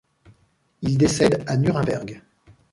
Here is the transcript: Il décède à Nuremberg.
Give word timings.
Il 0.81 0.97
décède 0.97 1.43
à 1.45 1.57
Nuremberg. 1.57 2.23